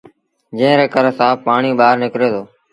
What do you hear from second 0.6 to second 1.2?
ري ڪري